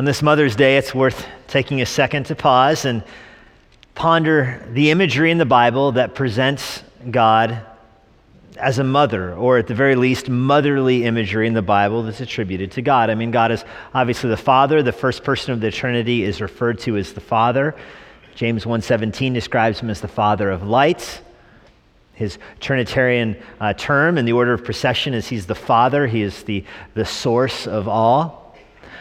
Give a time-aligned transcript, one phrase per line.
[0.00, 3.04] On this Mother's Day, it's worth taking a second to pause and
[3.94, 7.60] ponder the imagery in the Bible that presents God
[8.56, 12.72] as a mother, or at the very least, motherly imagery in the Bible that's attributed
[12.72, 13.10] to God.
[13.10, 14.82] I mean, God is obviously the Father.
[14.82, 17.76] The first person of the Trinity is referred to as the Father.
[18.34, 21.20] James 1:17 describes him as the Father of lights.
[22.14, 26.44] His Trinitarian uh, term in the order of procession is he's the Father, he is
[26.44, 26.64] the,
[26.94, 28.39] the source of all.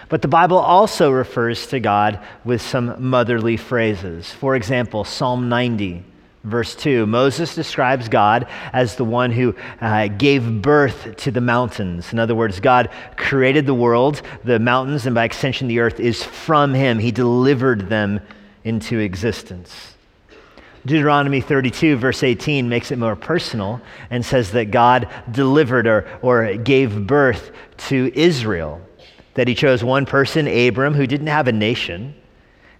[0.09, 4.31] But the Bible also refers to God with some motherly phrases.
[4.31, 6.03] For example, Psalm 90
[6.43, 12.13] Verse 2 Moses describes God as the one who uh, gave birth to the mountains.
[12.13, 16.23] In other words, God created the world, the mountains, and by extension, the earth is
[16.23, 16.97] from him.
[16.97, 18.21] He delivered them
[18.63, 19.95] into existence.
[20.85, 26.55] Deuteronomy 32, verse 18, makes it more personal and says that God delivered or, or
[26.55, 27.51] gave birth
[27.89, 28.81] to Israel.
[29.39, 32.13] That he chose one person, Abram, who didn't have a nation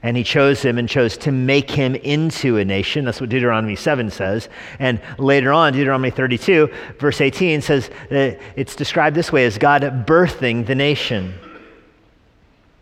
[0.04, 3.06] and he chose him and chose to make him into a nation.
[3.06, 4.50] That's what Deuteronomy 7 says.
[4.78, 9.84] And later on, Deuteronomy 32, verse 18 says that it's described this way as God
[10.06, 11.34] birthing the nation.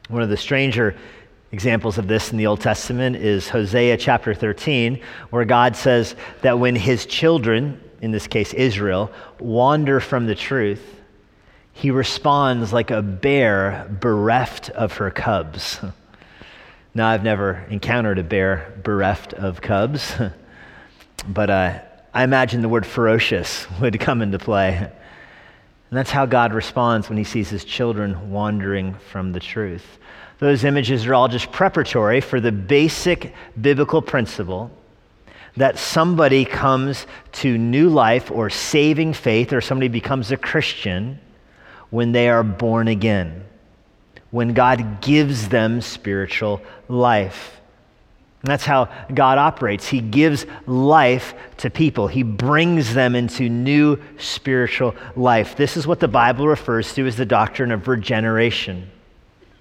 [0.10, 0.96] One of the stranger
[1.52, 6.58] examples of this in the Old Testament is Hosea chapter 13, where God says that
[6.58, 10.97] when his children, in this case Israel, wander from the truth,
[11.78, 15.80] he responds like a bear bereft of her cubs.
[16.95, 20.16] Now, I've never encountered a bear bereft of cubs,
[21.28, 21.80] but uh,
[22.16, 24.75] I imagine the word ferocious would come into play.
[24.75, 24.92] And
[25.92, 30.00] that's how God responds when he sees his children wandering from the truth.
[30.39, 34.72] Those images are all just preparatory for the basic biblical principle
[35.58, 41.20] that somebody comes to new life or saving faith, or somebody becomes a Christian
[41.90, 43.48] when they are born again
[44.32, 47.60] when God gives them spiritual life.
[48.42, 49.88] And that's how God operates.
[49.88, 55.56] He gives life to people, He brings them into new spiritual life.
[55.56, 58.90] This is what the Bible refers to as the doctrine of regeneration.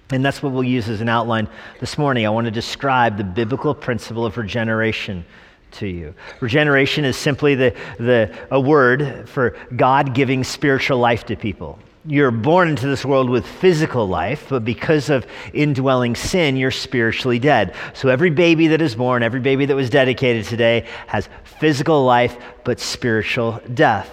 [0.09, 1.49] And that's what we'll use as an outline
[1.81, 2.25] this morning.
[2.25, 5.25] I want to describe the biblical principle of regeneration
[5.71, 6.13] to you.
[6.39, 12.31] Regeneration is simply the, the, a word for God giving spiritual life to people you're
[12.31, 17.75] born into this world with physical life, but because of indwelling sin, you're spiritually dead.
[17.93, 22.37] So every baby that is born, every baby that was dedicated today has physical life,
[22.63, 24.09] but spiritual death.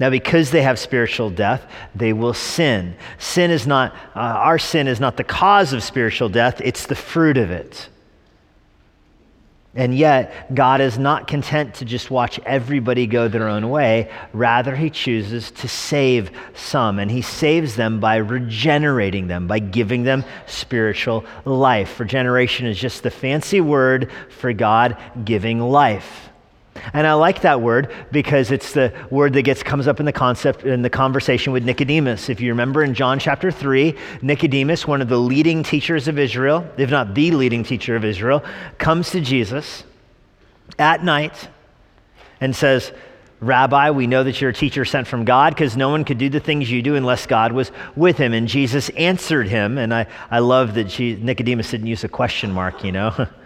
[0.00, 2.96] Now, because they have spiritual death, they will sin.
[3.18, 6.96] Sin is not, uh, our sin is not the cause of spiritual death, it's the
[6.96, 7.88] fruit of it.
[9.74, 14.10] And yet, God is not content to just watch everybody go their own way.
[14.34, 20.02] Rather, He chooses to save some, and He saves them by regenerating them, by giving
[20.02, 21.98] them spiritual life.
[21.98, 26.28] Regeneration is just the fancy word for God giving life.
[26.92, 30.12] And I like that word because it's the word that gets comes up in the
[30.12, 32.28] concept in the conversation with Nicodemus.
[32.28, 36.66] If you remember in John chapter 3, Nicodemus, one of the leading teachers of Israel,
[36.76, 38.44] if not the leading teacher of Israel,
[38.78, 39.84] comes to Jesus
[40.78, 41.48] at night
[42.40, 42.92] and says,
[43.40, 46.28] Rabbi, we know that you're a teacher sent from God because no one could do
[46.28, 48.32] the things you do unless God was with him.
[48.32, 49.78] And Jesus answered him.
[49.78, 53.26] And I, I love that Nicodemus didn't use a question mark, you know.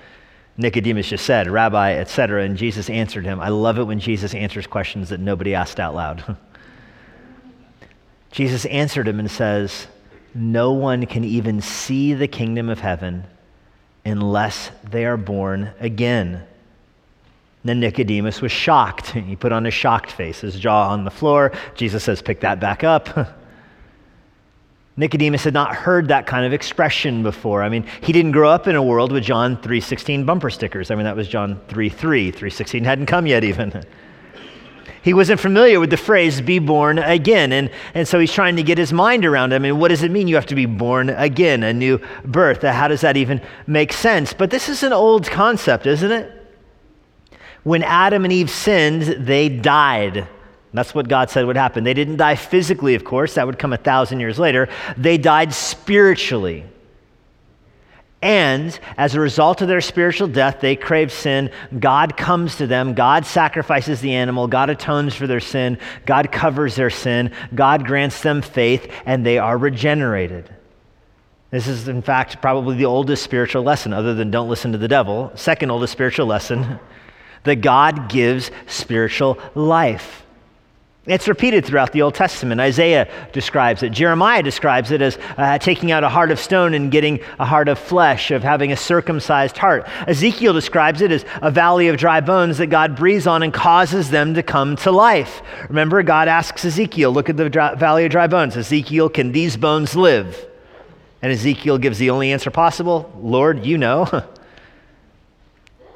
[0.58, 2.44] Nicodemus just said, Rabbi, etc.
[2.44, 3.40] And Jesus answered him.
[3.40, 6.36] I love it when Jesus answers questions that nobody asked out loud.
[8.30, 9.86] Jesus answered him and says,
[10.34, 13.24] No one can even see the kingdom of heaven
[14.04, 16.42] unless they are born again.
[17.64, 19.10] then Nicodemus was shocked.
[19.10, 21.52] He put on a shocked face, his jaw on the floor.
[21.74, 23.36] Jesus says, Pick that back up.
[24.96, 27.62] Nicodemus had not heard that kind of expression before.
[27.62, 30.90] I mean, he didn't grow up in a world with John 3:16 bumper stickers.
[30.90, 32.32] I mean, that was John 3:3.
[32.32, 33.84] 3:16 hadn't come yet even.
[35.02, 37.52] He wasn't familiar with the phrase be born again.
[37.52, 39.54] And, and so he's trying to get his mind around it.
[39.54, 42.64] I mean, what does it mean you have to be born again, a new birth?
[42.64, 44.32] Uh, how does that even make sense?
[44.32, 46.32] But this is an old concept, isn't it?
[47.62, 50.26] When Adam and Eve sinned, they died.
[50.72, 51.84] That's what God said would happen.
[51.84, 54.68] They didn't die physically, of course, that would come a thousand years later.
[54.96, 56.64] They died spiritually.
[58.22, 61.50] And as a result of their spiritual death, they crave sin.
[61.78, 62.94] God comes to them.
[62.94, 64.48] God sacrifices the animal.
[64.48, 65.78] God atones for their sin.
[66.06, 67.32] God covers their sin.
[67.54, 70.52] God grants them faith, and they are regenerated.
[71.50, 74.88] This is, in fact, probably the oldest spiritual lesson, other than don't listen to the
[74.88, 75.30] devil.
[75.36, 76.80] Second oldest spiritual lesson
[77.44, 80.25] that God gives spiritual life.
[81.06, 82.60] It's repeated throughout the Old Testament.
[82.60, 83.90] Isaiah describes it.
[83.90, 87.68] Jeremiah describes it as uh, taking out a heart of stone and getting a heart
[87.68, 89.86] of flesh, of having a circumcised heart.
[90.08, 94.10] Ezekiel describes it as a valley of dry bones that God breathes on and causes
[94.10, 95.42] them to come to life.
[95.68, 98.56] Remember, God asks Ezekiel, Look at the dry, valley of dry bones.
[98.56, 100.44] Ezekiel, can these bones live?
[101.22, 104.24] And Ezekiel gives the only answer possible Lord, you know.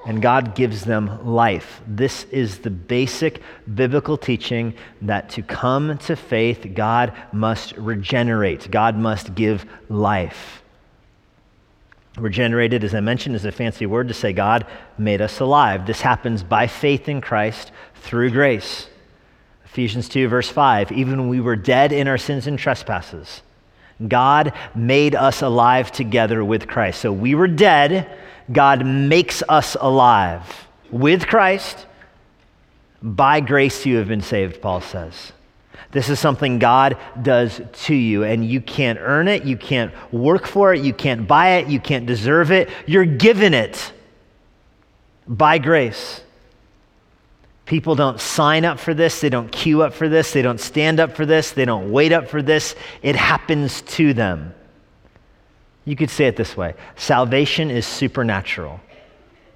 [0.06, 1.82] and God gives them life.
[1.86, 3.42] This is the basic
[3.74, 10.62] biblical teaching that to come to faith, God must regenerate, God must give life.
[12.16, 14.66] Regenerated, as I mentioned, is a fancy word to say God
[14.98, 15.86] made us alive.
[15.86, 18.88] This happens by faith in Christ through grace.
[19.64, 23.42] Ephesians 2, verse 5 even when we were dead in our sins and trespasses,
[24.08, 27.00] God made us alive together with Christ.
[27.00, 28.10] So we were dead
[28.50, 31.86] God makes us alive with Christ.
[33.02, 35.32] By grace you have been saved, Paul says.
[35.92, 40.46] This is something God does to you, and you can't earn it, you can't work
[40.46, 42.68] for it, you can't buy it, you can't deserve it.
[42.86, 43.92] You're given it
[45.26, 46.20] by grace.
[47.66, 51.00] People don't sign up for this, they don't queue up for this, they don't stand
[51.00, 52.76] up for this, they don't wait up for this.
[53.02, 54.54] It happens to them.
[55.84, 58.80] You could say it this way salvation is supernatural.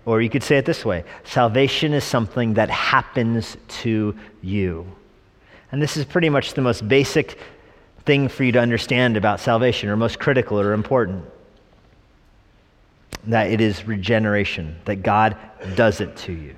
[0.06, 4.87] Or you could say it this way salvation is something that happens to you.
[5.73, 7.38] And this is pretty much the most basic
[8.05, 11.25] thing for you to understand about salvation, or most critical or important.
[13.26, 15.37] That it is regeneration, that God
[15.75, 16.55] does it to you.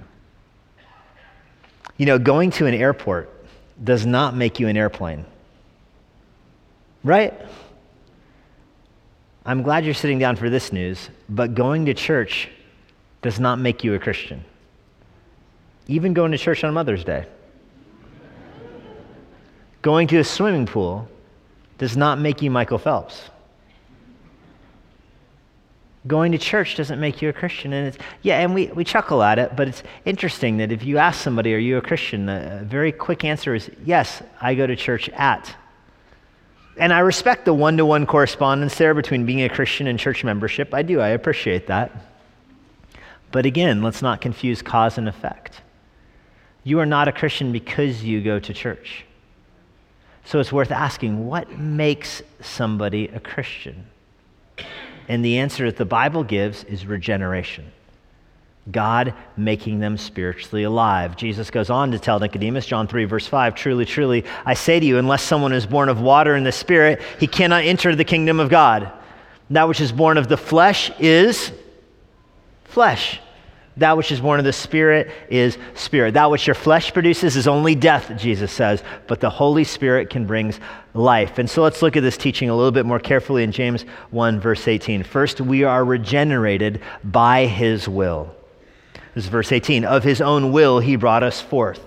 [1.97, 3.33] You know, going to an airport
[3.83, 5.25] does not make you an airplane,
[7.05, 7.33] right?
[9.46, 12.48] I'm glad you're sitting down for this news, but going to church
[13.22, 14.44] does not make you a Christian.
[15.87, 17.26] Even going to church on Mother's Day.
[19.82, 21.08] Going to a swimming pool
[21.78, 23.22] does not make you Michael Phelps.
[26.08, 27.72] Going to church doesn't make you a Christian.
[27.72, 30.98] And it's, yeah, and we, we chuckle at it, but it's interesting that if you
[30.98, 32.26] ask somebody, Are you a Christian?
[32.26, 35.54] the very quick answer is, Yes, I go to church at
[36.78, 40.25] and I respect the one to one correspondence there between being a Christian and church
[40.25, 40.75] membership.
[40.75, 41.90] I do, I appreciate that.
[43.32, 45.61] But again, let's not confuse cause and effect.
[46.64, 49.05] You are not a Christian because you go to church.
[50.25, 53.87] So it's worth asking what makes somebody a Christian?
[55.08, 57.70] And the answer that the Bible gives is regeneration.
[58.71, 61.17] God making them spiritually alive.
[61.17, 64.87] Jesus goes on to tell Nicodemus, John 3, verse 5, Truly, truly, I say to
[64.87, 68.41] you, unless someone is born of water and the Spirit, he cannot enter the kingdom
[68.41, 68.91] of God.
[69.51, 71.53] That which is born of the flesh is
[72.65, 73.21] flesh.
[73.77, 76.15] That which is born of the Spirit is spirit.
[76.15, 80.27] That which your flesh produces is only death, Jesus says, but the Holy Spirit can
[80.27, 80.55] bring
[80.95, 81.39] life.
[81.39, 84.41] And so let's look at this teaching a little bit more carefully in James 1,
[84.41, 85.05] verse 18.
[85.05, 88.35] First, we are regenerated by his will.
[89.17, 89.87] This is verse 18.
[89.87, 91.81] Of his own will, he brought us forth.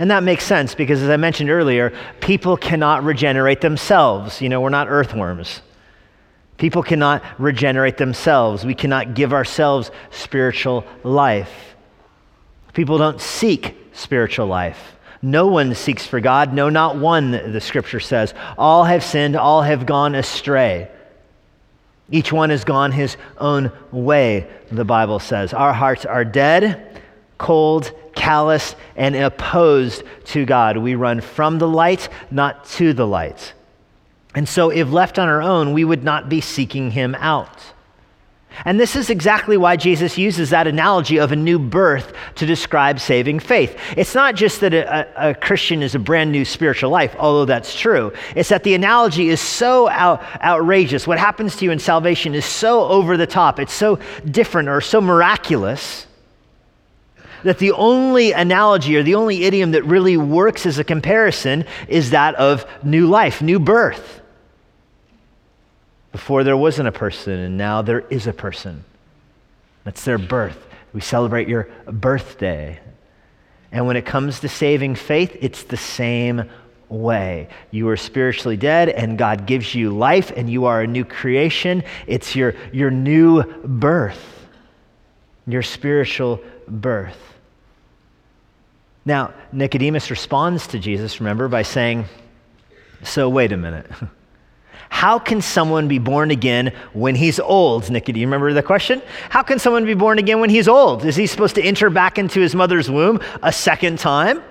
[0.00, 4.40] And that makes sense because, as I mentioned earlier, people cannot regenerate themselves.
[4.42, 5.62] You know, we're not earthworms.
[6.56, 8.64] People cannot regenerate themselves.
[8.64, 11.76] We cannot give ourselves spiritual life.
[12.72, 14.96] People don't seek spiritual life.
[15.22, 18.34] No one seeks for God, no, not one, the scripture says.
[18.58, 20.90] All have sinned, all have gone astray.
[22.12, 25.52] Each one has gone his own way, the Bible says.
[25.54, 27.00] Our hearts are dead,
[27.38, 30.76] cold, callous, and opposed to God.
[30.76, 33.54] We run from the light, not to the light.
[34.34, 37.72] And so, if left on our own, we would not be seeking him out.
[38.64, 43.00] And this is exactly why Jesus uses that analogy of a new birth to describe
[43.00, 43.78] saving faith.
[43.96, 47.74] It's not just that a, a, Christian is a brand new spiritual life, although that's
[47.74, 48.12] true.
[48.36, 51.06] It's that the analogy is so out, outrageous.
[51.06, 54.80] What happens to you in salvation is so over the top, it's so different or
[54.80, 56.06] so miraculous
[57.42, 62.10] that the only analogy or the only idiom that really works as a comparison is
[62.10, 64.21] that of new life, new birth.
[66.12, 68.84] Before there wasn't a person, and now there is a person.
[69.84, 70.58] That's their birth.
[70.92, 72.78] We celebrate your birthday.
[73.72, 76.50] And when it comes to saving faith, it's the same
[76.90, 77.48] way.
[77.70, 81.82] You are spiritually dead, and God gives you life, and you are a new creation.
[82.06, 84.46] It's your, your new birth,
[85.46, 87.18] your spiritual birth.
[89.04, 92.04] Now, Nicodemus responds to Jesus, remember, by saying,
[93.02, 93.86] So, wait a minute.
[94.92, 97.90] How can someone be born again when he's old?
[97.90, 99.00] Nikki, do you remember the question?
[99.30, 101.06] How can someone be born again when he's old?
[101.06, 104.42] Is he supposed to enter back into his mother's womb a second time?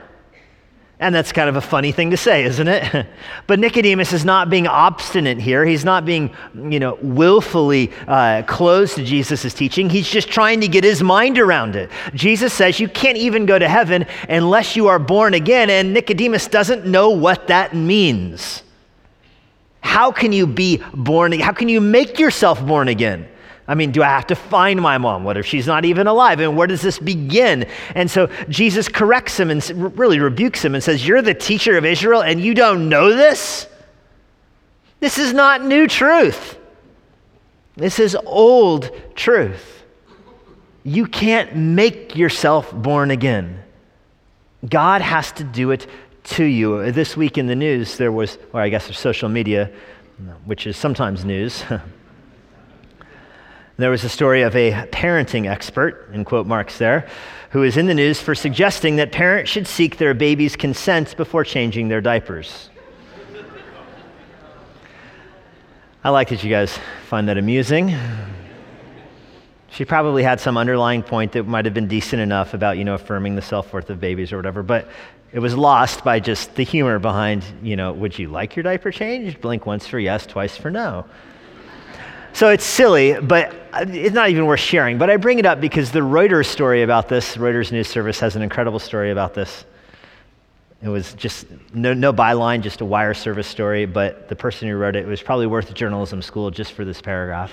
[1.00, 3.08] And that's kind of a funny thing to say, isn't it?
[3.48, 5.64] but Nicodemus is not being obstinate here.
[5.64, 9.92] He's not being, you know, willfully uh, closed to Jesus' teaching.
[9.92, 11.92] He's just trying to get his mind around it.
[12.16, 16.48] Jesus says you can't even go to heaven unless you are born again, and Nicodemus
[16.48, 18.64] doesn't know what that means.
[19.82, 21.34] How can you be born?
[21.34, 21.46] Again?
[21.46, 23.28] How can you make yourself born again?
[23.68, 25.24] I mean, do I have to find my mom?
[25.24, 26.40] What if she's not even alive?
[26.40, 27.68] And where does this begin?
[27.96, 31.86] And so Jesus corrects him and really rebukes him and says, You're the teacher of
[31.86, 33.68] Israel and you don't know this?
[35.00, 36.58] This is not new truth.
[37.76, 39.84] This is old truth.
[40.84, 43.64] You can't make yourself born again.
[44.68, 45.88] God has to do it
[46.24, 46.76] to you.
[46.76, 49.72] Uh, this week in the news, there was, or I guess social media,
[50.46, 51.64] which is sometimes news.
[53.82, 57.08] There was a story of a parenting expert, in quote marks there,
[57.50, 61.44] who is in the news for suggesting that parents should seek their baby's consent before
[61.44, 62.70] changing their diapers.
[66.04, 67.96] I like that you guys find that amusing.
[69.72, 72.94] She probably had some underlying point that might have been decent enough about, you know,
[72.94, 74.88] affirming the self-worth of babies or whatever, but
[75.34, 78.92] it was lost by just the humor behind, you know, would you like your diaper
[78.92, 79.40] changed?
[79.40, 81.06] Blink once for yes, twice for no.
[82.34, 84.98] So it's silly, but it's not even worth sharing.
[84.98, 88.36] But I bring it up because the Reuters story about this, Reuters news service has
[88.36, 89.66] an incredible story about this.
[90.82, 94.76] It was just no, no byline, just a wire service story, but the person who
[94.76, 97.52] wrote it, it was probably worth journalism school just for this paragraph.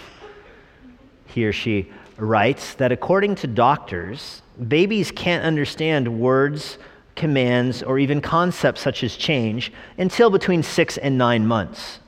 [1.26, 6.78] He or she writes that according to doctors, babies can't understand words,
[7.18, 11.98] commands, or even concepts such as change until between six and nine months.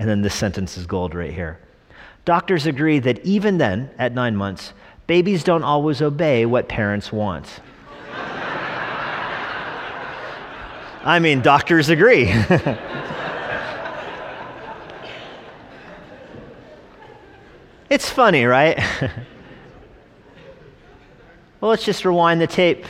[0.00, 1.60] And then this sentence is gold right here.
[2.24, 4.72] Doctors agree that even then, at nine months,
[5.06, 7.60] babies don't always obey what parents want.
[11.04, 12.24] I mean, doctors agree.
[17.88, 18.76] it's funny, right?
[21.60, 22.84] well, let's just rewind the tape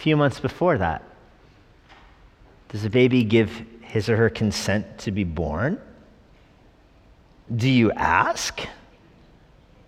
[0.00, 1.02] few months before that.
[2.70, 3.50] Does a baby give
[3.82, 5.78] his or her consent to be born?
[7.54, 8.60] Do you ask?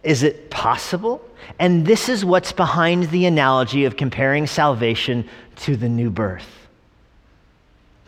[0.03, 1.25] Is it possible?
[1.59, 5.27] And this is what's behind the analogy of comparing salvation
[5.57, 6.69] to the new birth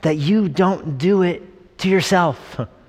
[0.02, 2.60] that you don't do it to yourself.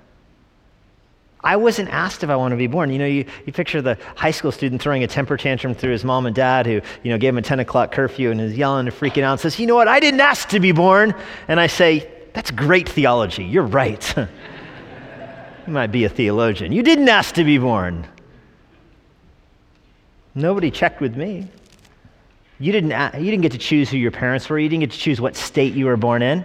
[1.46, 2.90] I wasn't asked if I want to be born.
[2.90, 6.04] You know, you, you picture the high school student throwing a temper tantrum through his
[6.04, 8.88] mom and dad who, you know, gave him a 10 o'clock curfew and is yelling
[8.88, 11.14] and freaking out and says, you know what, I didn't ask to be born.
[11.46, 13.44] And I say, that's great theology.
[13.44, 14.14] You're right.
[15.66, 16.70] You might be a theologian.
[16.70, 18.06] You didn't ask to be born.
[20.32, 21.48] Nobody checked with me.
[22.60, 24.60] You didn't, you didn't get to choose who your parents were.
[24.60, 26.44] You didn't get to choose what state you were born in.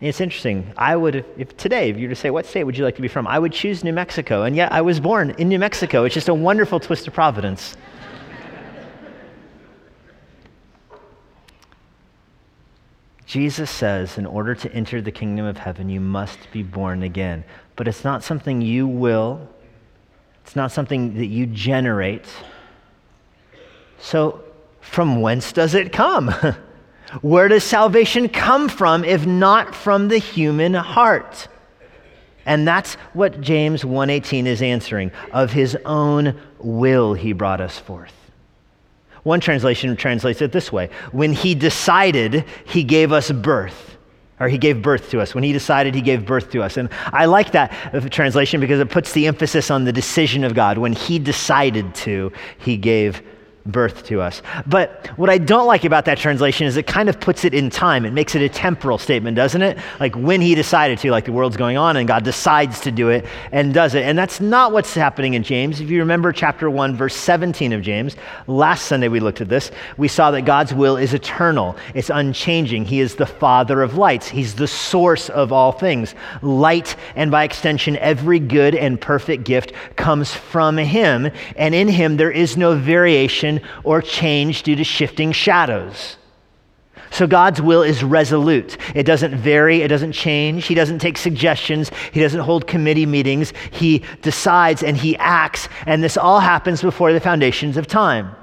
[0.00, 0.72] And it's interesting.
[0.76, 3.02] I would, if today, if you were to say, what state would you like to
[3.02, 3.26] be from?
[3.26, 4.44] I would choose New Mexico.
[4.44, 6.04] And yet I was born in New Mexico.
[6.04, 7.76] It's just a wonderful twist of providence.
[13.26, 17.44] Jesus says, in order to enter the kingdom of heaven, you must be born again.
[17.76, 19.46] But it's not something you will,
[20.44, 22.24] it's not something that you generate.
[24.00, 24.42] So,
[24.80, 26.34] from whence does it come?
[27.22, 31.48] Where does salvation come from if not from the human heart?
[32.44, 35.10] And that's what James 1:18 is answering.
[35.32, 38.14] Of his own will he brought us forth.
[39.22, 43.96] One translation translates it this way When he decided, he gave us birth.
[44.40, 45.34] Or he gave birth to us.
[45.34, 46.76] When he decided, he gave birth to us.
[46.76, 47.72] And I like that
[48.12, 50.78] translation because it puts the emphasis on the decision of God.
[50.78, 53.20] When he decided to, he gave
[53.68, 54.42] birth to us.
[54.66, 57.70] But what I don't like about that translation is it kind of puts it in
[57.70, 58.04] time.
[58.04, 59.78] It makes it a temporal statement, doesn't it?
[60.00, 63.10] Like when he decided to, like the world's going on and God decides to do
[63.10, 64.04] it and does it.
[64.04, 65.80] And that's not what's happening in James.
[65.80, 69.70] If you remember chapter 1, verse 17 of James, last Sunday we looked at this.
[69.98, 72.86] We saw that God's will is eternal, it's unchanging.
[72.86, 76.14] He is the Father of lights, He's the source of all things.
[76.40, 81.30] Light, and by extension, every good and perfect gift comes from Him.
[81.56, 86.16] And in Him there is no variation or change due to shifting shadows.
[87.10, 88.76] So God's will is resolute.
[88.94, 90.66] It doesn't vary, it doesn't change.
[90.66, 93.52] He doesn't take suggestions, He doesn't hold committee meetings.
[93.70, 98.34] He decides and He acts, and this all happens before the foundations of time.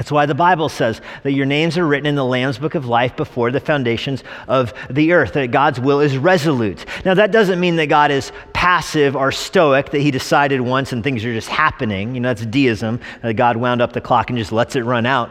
[0.00, 2.86] That's why the Bible says that your names are written in the Lamb's book of
[2.86, 6.86] life before the foundations of the earth, that God's will is resolute.
[7.04, 11.04] Now, that doesn't mean that God is passive or stoic, that he decided once and
[11.04, 12.14] things are just happening.
[12.14, 15.04] You know, that's deism, that God wound up the clock and just lets it run
[15.04, 15.30] out.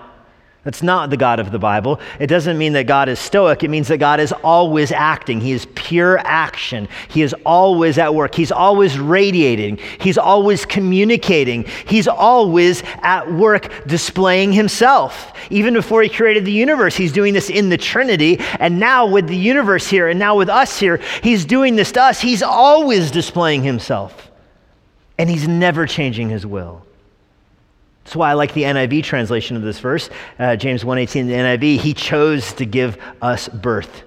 [0.66, 2.02] That's not the God of the Bible.
[2.20, 3.64] It doesn't mean that God is stoic.
[3.64, 5.40] It means that God is always acting.
[5.40, 6.90] He is pure action.
[7.08, 8.36] He is always at work.
[8.36, 9.80] He's always radiating.
[10.02, 11.64] He's always communicating.
[11.88, 15.32] He's always at work displaying himself.
[15.50, 18.38] Even before he created the universe, he's doing this in the Trinity.
[18.60, 22.02] And now with the universe here and now with us here, he's doing this to
[22.02, 22.20] us.
[22.20, 24.30] He's always displaying himself.
[25.18, 26.86] And he's never changing his will.
[28.10, 31.78] That's why I like the NIV translation of this verse, uh, James 1:18, the NIV.
[31.78, 34.02] He chose to give us birth.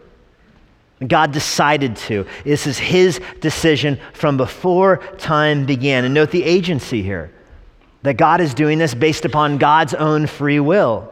[1.07, 2.27] God decided to.
[2.43, 6.05] This is his decision from before time began.
[6.05, 7.31] And note the agency here
[8.03, 11.09] that God is doing this based upon God's own free will.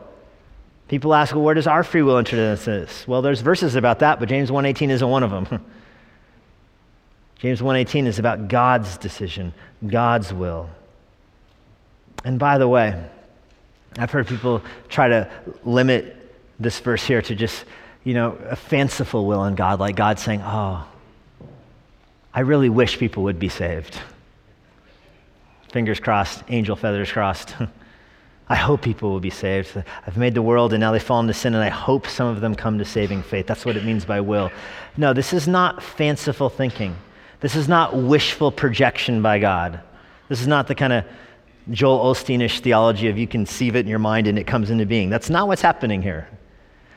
[0.89, 3.07] People ask, well, where does our free will enter into this?
[3.07, 5.47] Well, there's verses about that, but James 1:18 isn't one of them.
[7.39, 9.55] James 1:18 is about God's decision,
[9.87, 10.69] God's will.
[12.25, 13.03] And by the way,
[13.99, 15.31] I've heard people try to
[15.65, 16.17] limit
[16.59, 17.65] this verse here to just,
[18.05, 20.87] you know, a fanciful will in God, like God saying, Oh,
[22.33, 23.99] I really wish people would be saved.
[25.73, 27.55] Fingers crossed, angel feathers crossed.
[28.49, 29.81] I hope people will be saved.
[30.07, 32.41] I've made the world and now they fall into sin, and I hope some of
[32.41, 33.47] them come to saving faith.
[33.47, 34.51] That's what it means by will.
[34.97, 36.97] No, this is not fanciful thinking.
[37.39, 39.81] This is not wishful projection by God.
[40.29, 41.05] This is not the kind of
[41.71, 45.11] Joel Osteenish theology of you conceive it in your mind and it comes into being.
[45.11, 46.29] That's not what's happening here.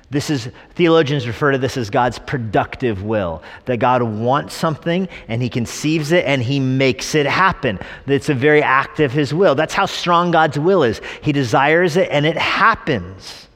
[0.10, 5.41] This is, theologians refer to this as God's productive will, that God wants something and
[5.41, 7.79] he conceives it and he makes it happen.
[8.05, 9.55] It's a very active his will.
[9.55, 11.01] That's how strong God's will is.
[11.24, 13.48] He desires it and it happens.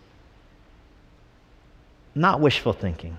[2.15, 3.17] Not wishful thinking.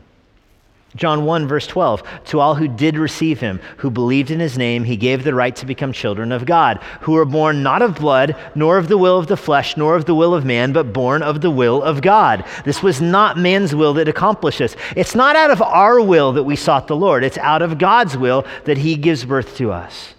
[0.97, 4.85] John 1, verse 12, to all who did receive him, who believed in his name,
[4.85, 8.35] he gave the right to become children of God, who were born not of blood,
[8.55, 11.23] nor of the will of the flesh, nor of the will of man, but born
[11.23, 12.43] of the will of God.
[12.65, 14.77] This was not man's will that accomplished this.
[14.97, 18.17] It's not out of our will that we sought the Lord, it's out of God's
[18.17, 20.15] will that he gives birth to us.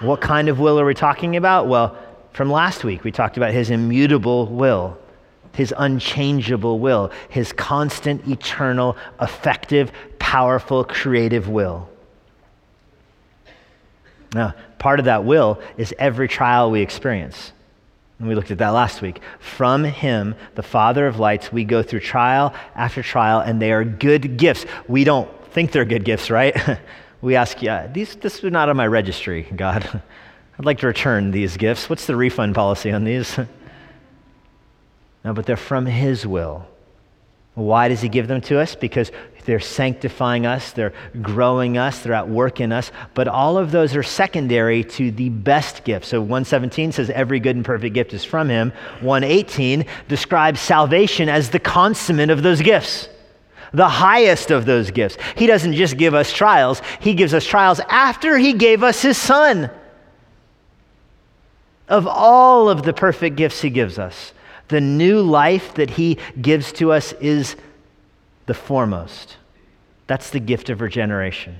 [0.00, 1.66] What kind of will are we talking about?
[1.66, 1.98] Well,
[2.32, 4.96] from last week, we talked about his immutable will
[5.52, 11.88] his unchangeable will, his constant, eternal, effective, powerful, creative will.
[14.34, 17.52] Now, part of that will is every trial we experience.
[18.18, 19.20] And we looked at that last week.
[19.40, 23.84] From him, the Father of lights, we go through trial after trial, and they are
[23.84, 24.64] good gifts.
[24.88, 26.56] We don't think they're good gifts, right?
[27.20, 30.02] we ask, yeah, these, this is not on my registry, God.
[30.58, 31.90] I'd like to return these gifts.
[31.90, 33.38] What's the refund policy on these?
[35.24, 36.66] No, but they're from His will.
[37.54, 38.74] Why does He give them to us?
[38.74, 39.12] Because
[39.44, 42.92] they're sanctifying us, they're growing us, they're at work in us.
[43.14, 46.06] But all of those are secondary to the best gift.
[46.06, 48.72] So 117 says every good and perfect gift is from Him.
[49.00, 53.08] 118 describes salvation as the consummate of those gifts
[53.72, 55.16] the highest of those gifts.
[55.36, 59.16] He doesn't just give us trials, He gives us trials after He gave us His
[59.16, 59.70] Son.
[61.88, 64.32] Of all of the perfect gifts He gives us,
[64.68, 67.56] the new life that He gives to us is
[68.46, 69.36] the foremost.
[70.06, 71.56] That's the gift of regeneration,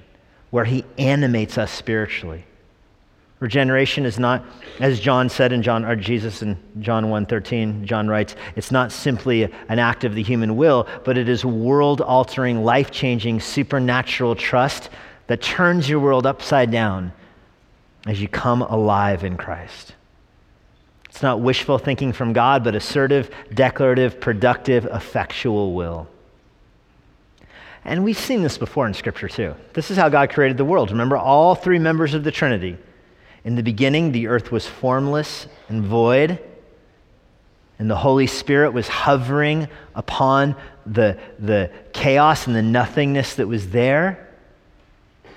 [0.50, 2.44] where He animates us spiritually.
[3.40, 4.44] Regeneration is not,
[4.78, 9.52] as John said in John, or Jesus in John 1.13, John writes, it's not simply
[9.68, 14.90] an act of the human will, but it is world-altering, life-changing, supernatural trust
[15.26, 17.12] that turns your world upside down
[18.06, 19.94] as you come alive in Christ.
[21.12, 26.08] It's not wishful thinking from God, but assertive, declarative, productive, effectual will.
[27.84, 29.54] And we've seen this before in Scripture too.
[29.74, 30.90] This is how God created the world.
[30.90, 32.78] Remember, all three members of the Trinity.
[33.44, 36.38] In the beginning, the earth was formless and void,
[37.78, 43.68] and the Holy Spirit was hovering upon the, the chaos and the nothingness that was
[43.68, 44.21] there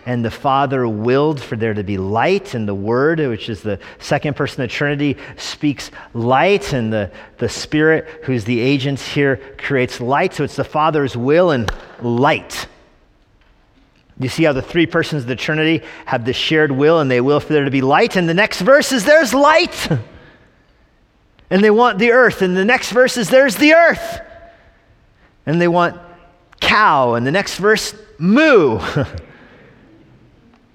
[0.06, 3.80] and the Father willed for there to be light, and the Word, which is the
[4.00, 9.38] second person of the Trinity, speaks light, and the, the Spirit, who's the agent here,
[9.58, 10.34] creates light.
[10.34, 12.68] So it's the Father's will and light.
[14.20, 17.22] You see how the three persons of the Trinity have this shared will, and they
[17.22, 18.15] will for there to be light.
[18.15, 19.89] And the next verse is there's light.
[21.50, 22.41] And they want the earth.
[22.41, 24.20] And the next verse is there's the earth.
[25.46, 25.96] And they want
[26.60, 27.13] cow.
[27.13, 28.80] And the next verse, moo.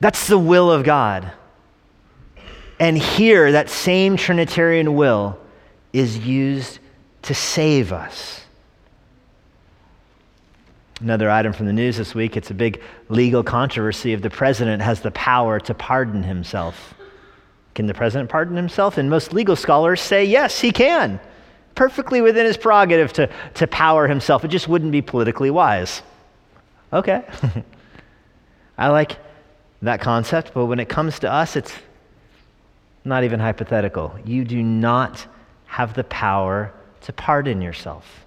[0.01, 1.31] That's the will of God.
[2.79, 5.39] And here, that same Trinitarian will
[5.93, 6.79] is used
[7.23, 8.41] to save us.
[11.01, 14.83] Another item from the news this week it's a big legal controversy if the president
[14.83, 16.95] has the power to pardon himself.
[17.75, 18.99] Can the president pardon himself?
[18.99, 21.21] And most legal scholars say yes, he can.
[21.75, 24.45] Perfectly within his prerogative to, to power himself.
[24.45, 26.03] It just wouldn't be politically wise.
[26.93, 27.25] Okay.
[28.79, 29.17] I like
[29.83, 31.73] that concept, but when it comes to us, it's
[33.05, 34.19] not even hypothetical.
[34.25, 35.27] You do not
[35.66, 38.27] have the power to pardon yourself.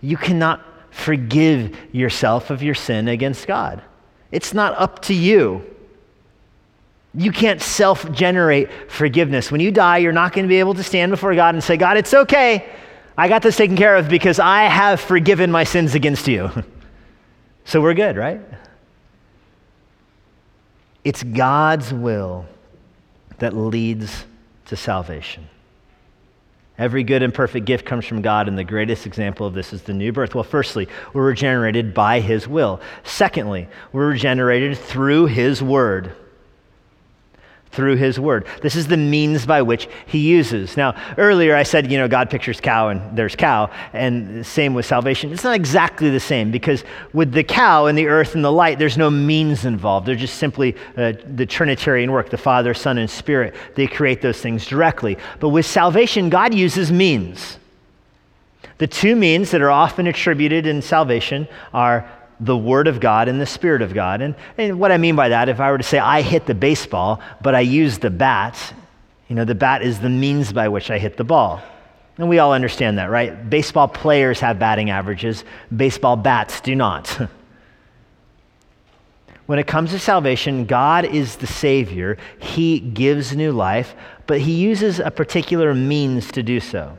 [0.00, 3.82] You cannot forgive yourself of your sin against God.
[4.30, 5.64] It's not up to you.
[7.14, 9.50] You can't self generate forgiveness.
[9.50, 11.76] When you die, you're not going to be able to stand before God and say,
[11.76, 12.68] God, it's okay.
[13.16, 16.50] I got this taken care of because I have forgiven my sins against you.
[17.64, 18.40] so we're good, right?
[21.04, 22.46] It's God's will
[23.38, 24.24] that leads
[24.66, 25.48] to salvation.
[26.76, 29.82] Every good and perfect gift comes from God, and the greatest example of this is
[29.82, 30.34] the new birth.
[30.34, 32.80] Well, firstly, we're regenerated by His will.
[33.04, 36.16] Secondly, we're regenerated through His word
[37.74, 38.46] through his word.
[38.62, 40.76] This is the means by which he uses.
[40.76, 44.86] Now, earlier I said, you know, God pictures cow and there's cow, and same with
[44.86, 45.32] salvation.
[45.32, 48.78] It's not exactly the same because with the cow and the earth and the light,
[48.78, 50.06] there's no means involved.
[50.06, 53.54] They're just simply uh, the Trinitarian work the Father, Son, and Spirit.
[53.74, 55.18] They create those things directly.
[55.40, 57.58] But with salvation, God uses means.
[58.78, 62.08] The two means that are often attributed in salvation are
[62.40, 64.20] the Word of God and the Spirit of God.
[64.20, 66.54] And, and what I mean by that, if I were to say I hit the
[66.54, 68.74] baseball, but I use the bat,
[69.28, 71.62] you know, the bat is the means by which I hit the ball.
[72.18, 73.48] And we all understand that, right?
[73.48, 75.44] Baseball players have batting averages,
[75.74, 77.08] baseball bats do not.
[79.46, 82.18] when it comes to salvation, God is the Savior.
[82.38, 83.94] He gives new life,
[84.26, 86.96] but He uses a particular means to do so.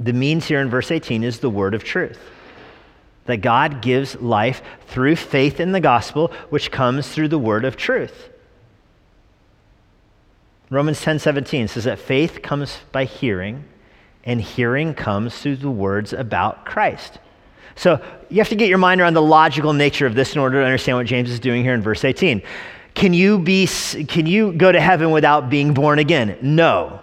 [0.00, 2.18] The means here in verse 18 is the word of truth
[3.28, 7.76] that God gives life through faith in the gospel, which comes through the word of
[7.76, 8.30] truth.
[10.70, 13.64] Romans 10 17 says that faith comes by hearing,
[14.24, 17.18] and hearing comes through the words about Christ.
[17.76, 20.60] So you have to get your mind around the logical nature of this in order
[20.60, 22.42] to understand what James is doing here in verse 18.
[22.94, 23.66] Can you, be,
[24.08, 26.38] can you go to heaven without being born again?
[26.40, 27.00] No.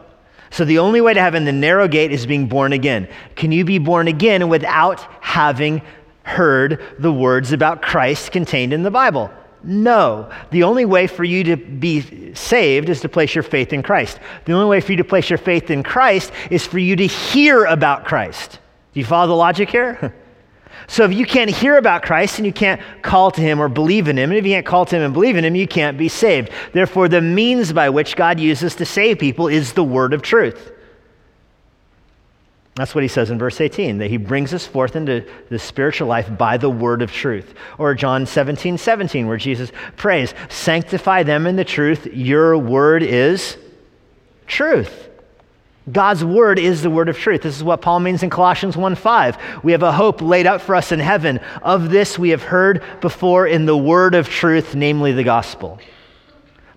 [0.49, 3.07] So the only way to heaven, the narrow gate, is being born again.
[3.35, 5.81] Can you be born again without having
[6.25, 9.31] heard the words about Christ contained in the Bible?
[9.63, 10.29] No.
[10.51, 14.19] The only way for you to be saved is to place your faith in Christ.
[14.45, 17.07] The only way for you to place your faith in Christ is for you to
[17.07, 18.59] hear about Christ.
[18.93, 20.13] Do you follow the logic here?
[20.88, 24.07] So if you can't hear about Christ and you can't call to him or believe
[24.07, 25.97] in him, and if you can't call to him and believe in him, you can't
[25.97, 26.51] be saved.
[26.73, 30.73] Therefore, the means by which God uses to save people is the word of truth.
[32.75, 36.09] That's what he says in verse 18, that he brings us forth into the spiritual
[36.09, 37.53] life by the word of truth.
[37.77, 42.05] Or John 17, 17, where Jesus prays, Sanctify them in the truth.
[42.07, 43.57] Your word is
[44.45, 45.09] truth.
[45.89, 47.43] God's word is the word of truth.
[47.43, 49.63] This is what Paul means in Colossians 1 5.
[49.63, 51.39] We have a hope laid up for us in heaven.
[51.61, 55.79] Of this we have heard before in the word of truth, namely the gospel.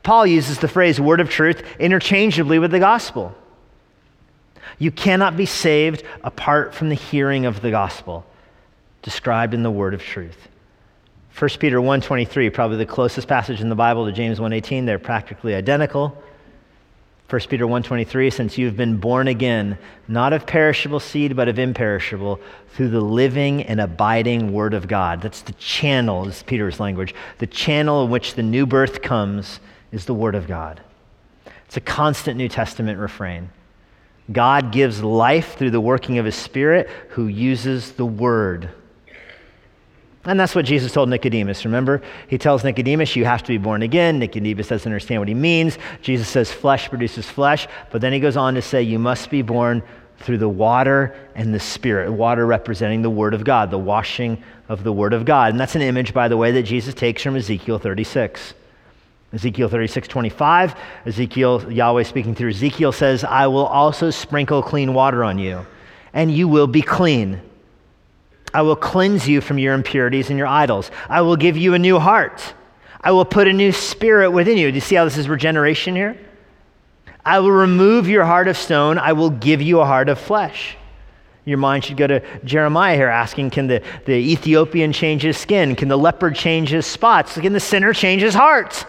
[0.04, 3.34] Paul uses the phrase word of truth interchangeably with the gospel.
[4.78, 8.24] You cannot be saved apart from the hearing of the gospel
[9.02, 10.48] described in the word of truth.
[11.36, 15.54] 1 Peter 1:23, probably the closest passage in the Bible to James 1:18, they're practically
[15.54, 16.20] identical.
[17.28, 19.76] 1 Peter 1:23 since you've been born again
[20.08, 22.40] not of perishable seed but of imperishable
[22.72, 25.20] through the living and abiding word of God.
[25.20, 27.14] That's the channel is Peter's language.
[27.36, 29.60] The channel in which the new birth comes
[29.92, 30.80] is the word of God.
[31.66, 33.50] It's a constant New Testament refrain
[34.30, 38.70] God gives life through the working of his Spirit who uses the Word.
[40.24, 41.64] And that's what Jesus told Nicodemus.
[41.64, 44.18] Remember, he tells Nicodemus, You have to be born again.
[44.18, 45.78] Nicodemus doesn't understand what he means.
[46.02, 47.66] Jesus says, Flesh produces flesh.
[47.90, 49.82] But then he goes on to say, You must be born
[50.18, 52.12] through the water and the Spirit.
[52.12, 55.52] Water representing the Word of God, the washing of the Word of God.
[55.52, 58.52] And that's an image, by the way, that Jesus takes from Ezekiel 36.
[59.32, 65.22] Ezekiel 36, 25, Ezekiel, Yahweh speaking through Ezekiel says, I will also sprinkle clean water
[65.22, 65.66] on you,
[66.14, 67.40] and you will be clean.
[68.54, 70.90] I will cleanse you from your impurities and your idols.
[71.10, 72.54] I will give you a new heart.
[73.02, 74.70] I will put a new spirit within you.
[74.70, 76.16] Do you see how this is regeneration here?
[77.24, 78.98] I will remove your heart of stone.
[78.98, 80.76] I will give you a heart of flesh.
[81.44, 85.76] Your mind should go to Jeremiah here asking Can the, the Ethiopian change his skin?
[85.76, 87.34] Can the leopard change his spots?
[87.34, 88.86] Can the sinner change his heart?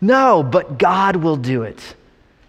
[0.00, 1.94] No, but God will do it.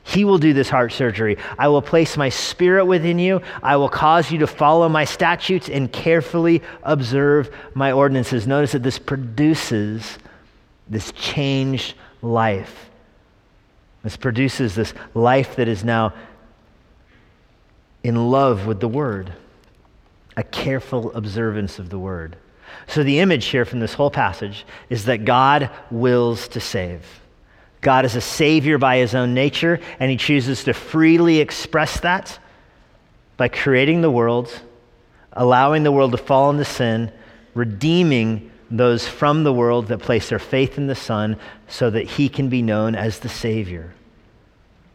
[0.04, 1.38] He will do this heart surgery.
[1.60, 3.42] I will place my spirit within you.
[3.62, 8.48] I will cause you to follow my statutes and carefully observe my ordinances.
[8.48, 10.18] Notice that this produces
[10.90, 12.90] this changed life.
[14.04, 16.14] This produces this life that is now
[18.04, 19.32] in love with the word,
[20.36, 22.36] a careful observance of the word.
[22.88, 27.06] So, the image here from this whole passage is that God wills to save.
[27.82, 32.40] God is a savior by his own nature, and he chooses to freely express that
[33.38, 34.62] by creating the world,
[35.34, 37.12] allowing the world to fall into sin,
[37.56, 42.30] redeeming those from the world that place their faith in the Son so that he
[42.30, 43.94] can be known as the Savior.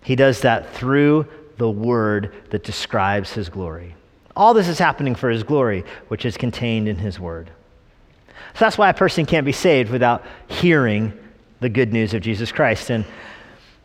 [0.02, 1.26] He does that through
[1.58, 3.96] the word that describes his glory.
[4.36, 7.50] All this is happening for his glory, which is contained in his word.
[8.54, 11.12] So that's why a person can't be saved without hearing
[11.60, 12.90] the good news of Jesus Christ.
[12.90, 13.04] And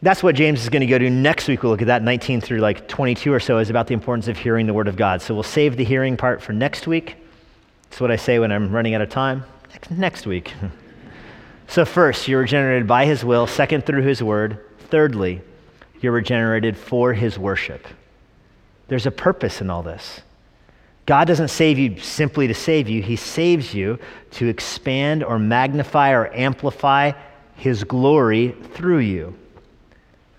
[0.02, 1.64] that's what James is going to go to next week.
[1.64, 4.38] We'll look at that 19 through like 22 or so is about the importance of
[4.38, 5.22] hearing the word of God.
[5.22, 7.18] So we'll save the hearing part for next week.
[7.90, 9.44] That's what I say when I'm running out of time.
[9.90, 10.54] Next week.
[11.68, 13.48] so, first, you're regenerated by his will.
[13.48, 14.60] Second, through his word.
[14.90, 15.42] Thirdly,
[16.02, 17.88] you're regenerated for his worship.
[18.88, 20.22] There's a purpose in all this.
[21.06, 24.00] God doesn't save you simply to save you, He saves you
[24.32, 27.12] to expand or magnify or amplify
[27.62, 29.36] His glory through you.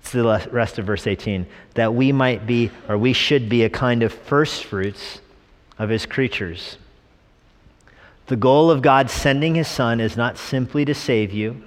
[0.01, 3.71] It's the rest of verse 18 that we might be, or we should be, a
[3.71, 5.21] kind of first fruits
[5.79, 6.79] of His creatures.
[8.27, 11.63] The goal of God sending His Son is not simply to save you,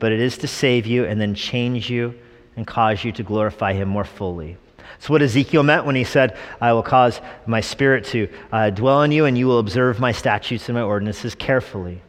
[0.00, 2.18] but it is to save you and then change you
[2.56, 4.56] and cause you to glorify him more fully.
[4.78, 9.04] That's what Ezekiel meant when he said, I will cause my spirit to uh, dwell
[9.04, 12.02] in you, and you will observe my statutes and my ordinances carefully.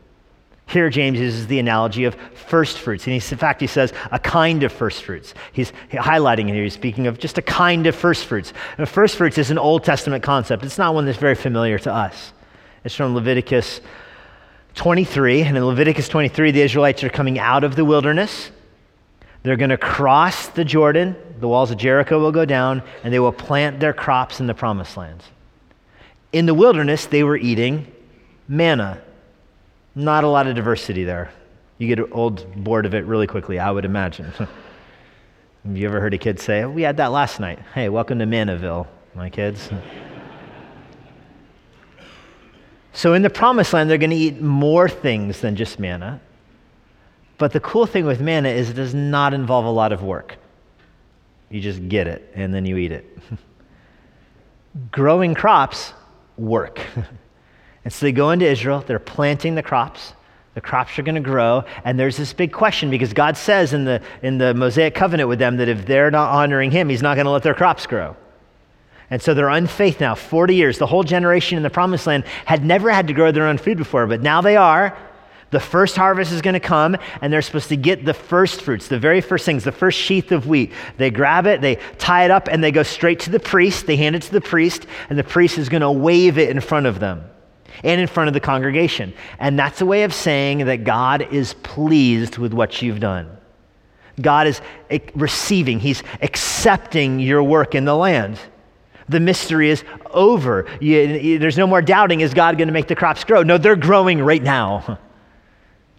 [0.68, 3.06] Here, James uses the analogy of first fruits.
[3.06, 5.34] And in fact, he says a kind of first fruits.
[5.54, 6.64] He's highlighting it here.
[6.64, 8.52] He's speaking of just a kind of first fruits.
[8.78, 11.94] And first fruits is an Old Testament concept, it's not one that's very familiar to
[11.94, 12.34] us.
[12.84, 13.82] It's from Leviticus
[14.76, 15.44] 23.
[15.44, 18.52] And in Leviticus 23, the Israelites are coming out of the wilderness.
[19.44, 23.20] They're going to cross the Jordan, the walls of Jericho will go down, and they
[23.20, 25.24] will plant their crops in the promised lands.
[26.34, 27.92] In the wilderness, they were eating
[28.48, 29.02] manna.
[29.96, 31.32] Not a lot of diversity there.
[31.78, 34.26] You get old bored of it really quickly, I would imagine.
[34.36, 34.48] Have
[35.78, 37.60] you ever heard a kid say, We had that last night?
[37.74, 39.70] Hey, welcome to Manaville, my kids.
[42.92, 46.20] so in the promised land, they're going to eat more things than just manna.
[47.38, 50.38] But the cool thing with manna is it does not involve a lot of work.
[51.50, 53.18] You just get it and then you eat it.
[54.92, 55.94] Growing crops
[56.38, 56.82] work.
[57.86, 60.14] and so they go into Israel, they're planting the crops.
[60.56, 63.84] The crops are going to grow, and there's this big question because God says in
[63.86, 67.16] the, in the Mosaic covenant with them that if they're not honoring Him, He's not
[67.16, 68.16] going to let their crops grow.
[69.10, 70.78] And so they're unfaith now, 40 years.
[70.80, 73.78] The whole generation in the promised land had never had to grow their own food
[73.78, 74.98] before, but now they are.
[75.52, 78.88] The first harvest is going to come, and they're supposed to get the first fruits,
[78.88, 80.72] the very first things, the first sheath of wheat.
[80.98, 83.86] They grab it, they tie it up, and they go straight to the priest.
[83.86, 86.62] They hand it to the priest, and the priest is going to wave it in
[86.62, 87.30] front of them
[87.84, 89.14] and in front of the congregation.
[89.40, 93.30] And that's a way of saying that God is pleased with what you've done.
[94.22, 94.62] God is
[95.14, 98.40] receiving, He's accepting your work in the land.
[99.08, 100.66] The mystery is over.
[100.82, 103.44] You, there's no more doubting is God going to make the crops grow?
[103.44, 105.00] No, they're growing right now.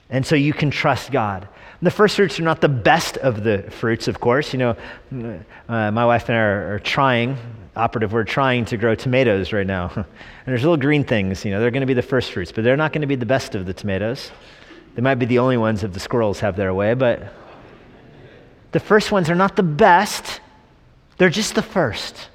[0.08, 1.48] And so you can trust God.
[1.82, 4.52] The first fruits are not the best of the fruits, of course.
[4.52, 4.76] You know,
[5.68, 7.36] uh, my wife and I are, are, trying,
[7.76, 9.90] operative, we're trying to grow tomatoes right now.
[9.96, 10.06] and
[10.46, 12.76] there's little green things, you know, they're going to be the first fruits, but they're
[12.76, 14.30] not going to be the best of the tomatoes.
[14.94, 17.32] They might be the only ones if the squirrels have their way, but
[18.72, 20.40] the first ones are not the best,
[21.18, 22.28] they're just the first.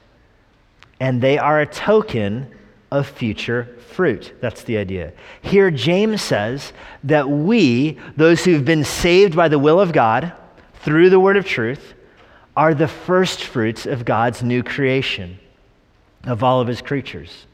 [1.00, 2.52] And they are a token
[2.92, 4.34] of future fruit.
[4.42, 5.14] That's the idea.
[5.42, 6.74] Here, James says
[7.04, 10.34] that we, those who've been saved by the will of God
[10.82, 11.94] through the word of truth,
[12.62, 15.40] are the first fruits of God's new creation,
[16.26, 17.48] of all of his creatures.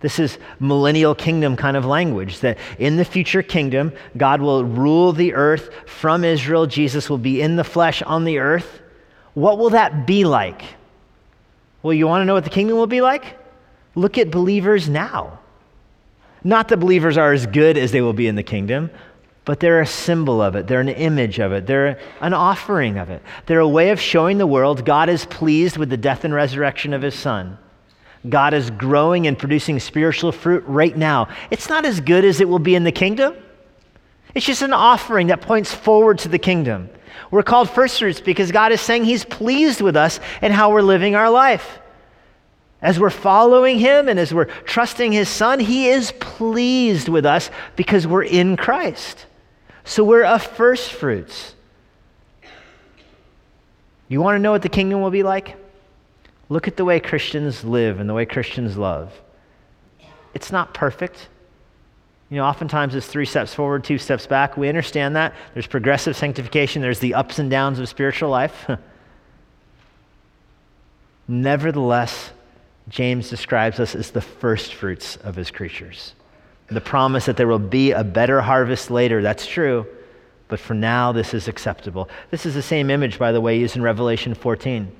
[0.00, 5.14] This is millennial kingdom kind of language that in the future kingdom, God will rule
[5.14, 6.66] the earth from Israel.
[6.66, 8.82] Jesus will be in the flesh on the earth.
[9.32, 10.60] What will that be like?
[11.82, 13.38] Well, you want to know what the kingdom will be like?
[13.94, 15.38] Look at believers now.
[16.44, 18.90] Not that believers are as good as they will be in the kingdom,
[19.44, 20.66] but they're a symbol of it.
[20.66, 21.66] They're an image of it.
[21.66, 23.22] They're an offering of it.
[23.46, 26.92] They're a way of showing the world God is pleased with the death and resurrection
[26.92, 27.58] of his son.
[28.28, 31.28] God is growing and producing spiritual fruit right now.
[31.50, 33.34] It's not as good as it will be in the kingdom.
[34.34, 36.88] It's just an offering that points forward to the kingdom.
[37.32, 40.82] We're called first fruits because God is saying he's pleased with us and how we're
[40.82, 41.80] living our life.
[42.80, 47.50] As we're following him and as we're trusting his son, he is pleased with us
[47.76, 49.26] because we're in Christ.
[49.84, 51.54] So we're a first fruits.
[54.08, 55.56] You want to know what the kingdom will be like?
[56.48, 59.12] Look at the way Christians live and the way Christians love.
[60.34, 61.28] It's not perfect.
[62.28, 64.56] You know, oftentimes it's three steps forward, two steps back.
[64.56, 65.34] We understand that.
[65.54, 68.68] There's progressive sanctification, there's the ups and downs of spiritual life.
[71.28, 72.30] Nevertheless,
[72.88, 76.14] James describes us as the first fruits of his creatures.
[76.72, 79.86] The promise that there will be a better harvest later, that's true,
[80.48, 82.08] but for now, this is acceptable.
[82.30, 84.90] This is the same image, by the way, used in Revelation 14.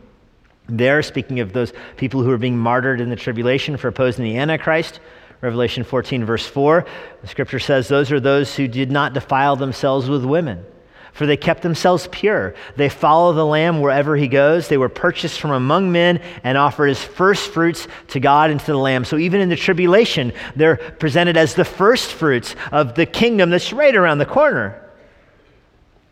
[0.69, 4.37] There, speaking of those people who are being martyred in the tribulation for opposing the
[4.37, 5.01] Antichrist,
[5.41, 6.87] Revelation 14, verse 4,
[7.21, 10.65] the scripture says, Those are those who did not defile themselves with women,
[11.13, 12.55] for they kept themselves pure.
[12.77, 14.69] They follow the Lamb wherever he goes.
[14.69, 18.67] They were purchased from among men and offered as first fruits to God and to
[18.67, 19.05] the Lamb.
[19.05, 23.73] So even in the tribulation, they're presented as the first fruits of the kingdom that's
[23.73, 24.79] right around the corner.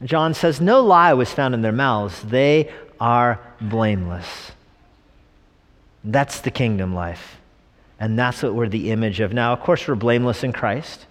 [0.02, 2.20] John says, No lie was found in their mouths.
[2.22, 4.52] They are blameless.
[6.04, 7.38] That's the kingdom life.
[7.98, 9.32] And that's what we're the image of.
[9.32, 11.06] Now, of course, we're blameless in Christ,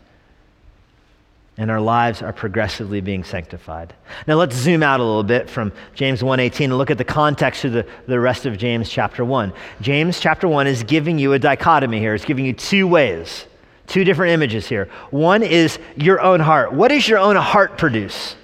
[1.60, 3.94] and our lives are progressively being sanctified.
[4.26, 7.66] Now, let's zoom out a little bit from James 1:18 and look at the context
[7.66, 9.52] of the, the rest of James chapter 1.
[9.82, 12.16] James chapter 1 is giving you a dichotomy here.
[12.16, 13.46] It's giving you two ways,
[13.88, 14.88] two different images here.
[15.12, 16.72] One is your own heart.
[16.72, 18.38] What does your own heart produce?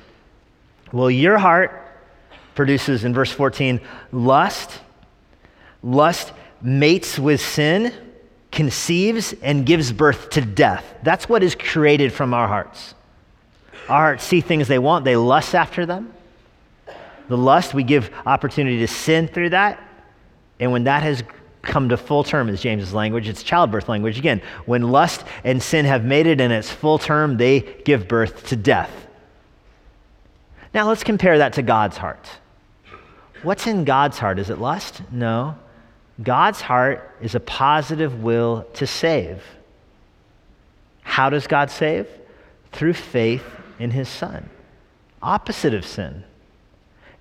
[0.92, 1.72] Well, your heart
[2.54, 3.80] produces in verse 14
[4.12, 4.72] lust.
[5.82, 7.94] Lust mates with sin
[8.52, 10.96] conceives and gives birth to death.
[11.04, 12.94] That's what is created from our hearts.
[13.88, 16.14] Our hearts see things they want, they lust after them.
[17.28, 19.82] The lust, we give opportunity to sin through that.
[20.60, 21.24] And when that has
[21.62, 24.18] come to full term, is James's language, it's childbirth language.
[24.18, 28.48] Again, when lust and sin have made it in its full term, they give birth
[28.48, 28.92] to death.
[30.74, 32.30] Now let's compare that to God's heart.
[33.44, 34.40] What's in God's heart?
[34.40, 35.02] Is it lust?
[35.12, 35.56] No.
[36.22, 39.44] God's heart is a positive will to save.
[41.02, 42.08] How does God save?
[42.72, 43.44] Through faith
[43.80, 44.50] in his Son,
[45.22, 46.24] opposite of sin.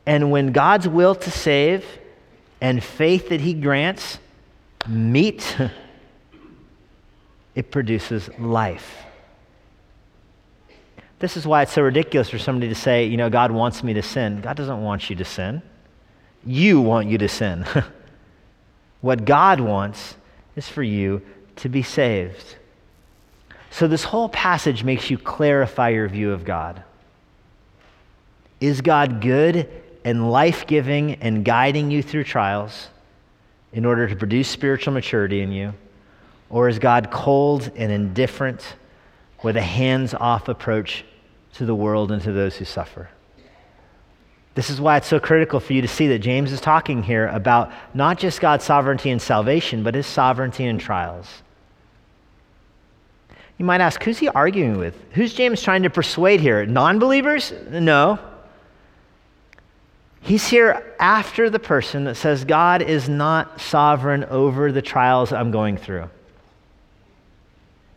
[0.06, 1.84] And when God's will to save
[2.60, 4.18] and faith that he grants
[4.88, 5.56] meet,
[7.54, 8.98] it produces life.
[11.18, 13.94] This is why it's so ridiculous for somebody to say, you know, God wants me
[13.94, 14.40] to sin.
[14.40, 15.62] God doesn't want you to sin.
[16.44, 17.64] You want you to sin.
[19.04, 20.16] What God wants
[20.56, 21.20] is for you
[21.56, 22.56] to be saved.
[23.74, 26.84] So, this whole passage makes you clarify your view of God.
[28.60, 29.68] Is God good
[30.04, 32.86] and life giving and guiding you through trials
[33.72, 35.74] in order to produce spiritual maturity in you?
[36.50, 38.76] Or is God cold and indifferent
[39.42, 41.04] with a hands off approach
[41.54, 43.08] to the world and to those who suffer?
[44.54, 47.26] This is why it's so critical for you to see that James is talking here
[47.26, 51.42] about not just God's sovereignty and salvation, but his sovereignty in trials.
[53.58, 54.96] You might ask, who's he arguing with?
[55.12, 56.66] Who's James trying to persuade here?
[56.66, 57.52] Non believers?
[57.70, 58.18] No.
[60.20, 65.50] He's here after the person that says, God is not sovereign over the trials I'm
[65.50, 66.08] going through.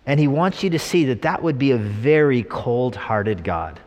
[0.05, 3.79] And he wants you to see that that would be a very cold hearted God.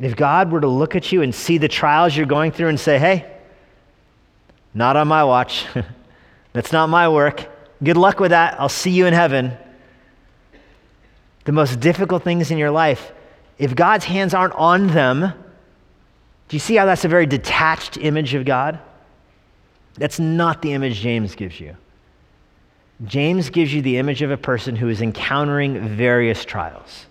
[0.00, 2.78] If God were to look at you and see the trials you're going through and
[2.78, 3.26] say, hey,
[4.72, 5.66] not on my watch,
[6.52, 7.44] that's not my work,
[7.82, 9.56] good luck with that, I'll see you in heaven.
[11.48, 13.10] The most difficult things in your life,
[13.56, 18.34] if God's hands aren't on them, do you see how that's a very detached image
[18.34, 18.78] of God?
[19.94, 21.74] That's not the image James gives you.
[23.06, 27.06] James gives you the image of a person who is encountering various trials.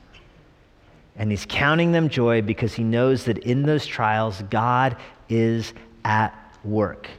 [1.15, 4.97] And he's counting them joy because he knows that in those trials, God
[5.29, 5.73] is
[6.05, 6.31] at
[6.63, 7.09] work.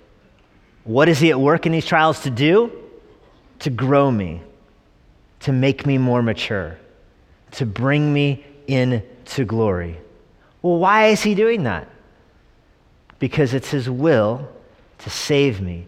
[0.84, 2.70] What is he at work in these trials to do?
[3.58, 4.40] To grow me,
[5.40, 6.78] to make me more mature,
[7.52, 9.98] to bring me into glory.
[10.62, 11.88] Well, why is he doing that?
[13.18, 14.48] Because it's his will
[14.98, 15.86] to save me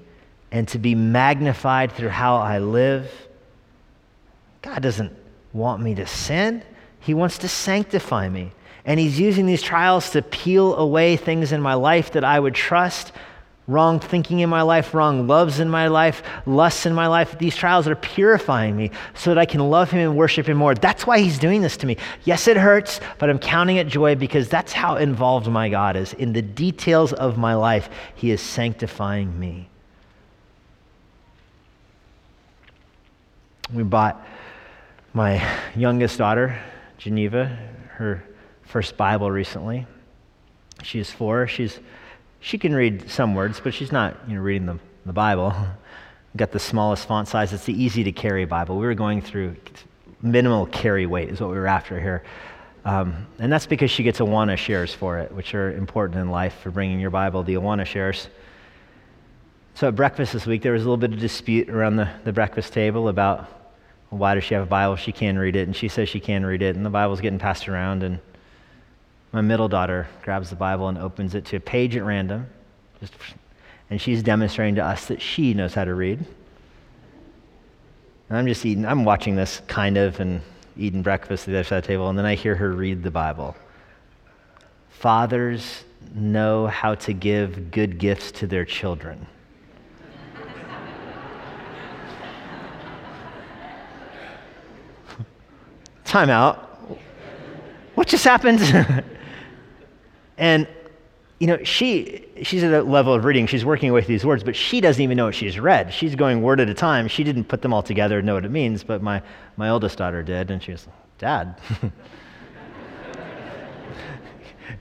[0.52, 3.10] and to be magnified through how I live.
[4.62, 5.12] God doesn't
[5.52, 6.62] want me to sin.
[7.00, 8.52] He wants to sanctify me.
[8.84, 12.54] And He's using these trials to peel away things in my life that I would
[12.54, 13.12] trust
[13.70, 17.38] wrong thinking in my life, wrong loves in my life, lusts in my life.
[17.38, 20.74] These trials are purifying me so that I can love Him and worship Him more.
[20.74, 21.96] That's why He's doing this to me.
[22.24, 26.12] Yes, it hurts, but I'm counting it joy because that's how involved my God is.
[26.14, 29.68] In the details of my life, He is sanctifying me.
[33.72, 34.26] We bought
[35.12, 35.46] my
[35.76, 36.60] youngest daughter
[37.00, 37.58] Geneva,
[37.92, 38.22] her
[38.62, 39.86] first Bible recently.
[40.82, 41.46] She is four.
[41.46, 41.78] She's,
[42.40, 45.54] she can read some words, but she's not you know, reading them the Bible.
[46.36, 47.52] Got the smallest font size.
[47.52, 48.78] It's the easy to carry Bible.
[48.78, 49.56] We were going through
[50.22, 52.22] minimal carry weight, is what we were after here.
[52.84, 56.54] Um, and that's because she gets Awana shares for it, which are important in life
[56.62, 58.28] for bringing your Bible, the Awana shares.
[59.74, 62.32] So at breakfast this week, there was a little bit of dispute around the, the
[62.32, 63.48] breakfast table about
[64.10, 64.96] why does she have a Bible?
[64.96, 67.38] She can read it, and she says she can read it, and the Bible's getting
[67.38, 68.02] passed around.
[68.02, 68.18] And
[69.32, 72.46] my middle daughter grabs the Bible and opens it to a page at random,
[72.98, 73.14] just,
[73.88, 76.18] and she's demonstrating to us that she knows how to read.
[78.28, 80.40] And I'm just eating, I'm watching this kind of and
[80.76, 83.02] eating breakfast at the other side of the table, and then I hear her read
[83.02, 83.56] the Bible.
[84.88, 89.26] Fathers know how to give good gifts to their children.
[96.04, 96.66] Time out.
[97.94, 98.60] What just happened?
[100.40, 100.66] and
[101.38, 104.56] you know, she she's at a level of reading, she's working with these words, but
[104.56, 105.92] she doesn't even know what she's read.
[105.92, 107.08] She's going word at a time.
[107.08, 109.22] She didn't put them all together and know what it means, but my,
[109.56, 110.86] my oldest daughter did, and she was,
[111.18, 111.58] Dad,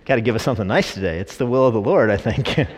[0.06, 1.20] got to give us something nice today.
[1.20, 2.58] It's the will of the Lord, I think.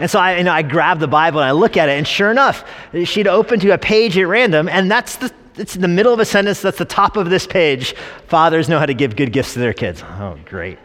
[0.00, 2.08] and so I, you know, I grab the Bible and I look at it, and
[2.08, 2.64] sure enough,
[3.04, 6.20] she'd open to a page at random, and that's the it's in the middle of
[6.20, 7.94] a sentence that's the top of this page.
[8.26, 10.02] Fathers know how to give good gifts to their kids.
[10.02, 10.78] Oh, great.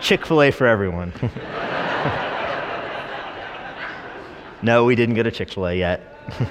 [0.00, 1.12] Chick fil A for everyone.
[4.62, 6.00] no, we didn't go to Chick fil A yet.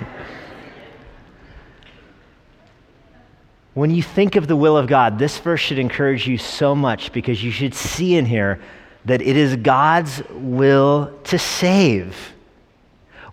[3.74, 7.12] when you think of the will of God, this verse should encourage you so much
[7.12, 8.60] because you should see in here
[9.06, 12.34] that it is God's will to save.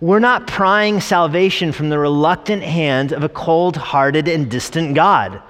[0.00, 5.40] We're not prying salvation from the reluctant hand of a cold hearted and distant God.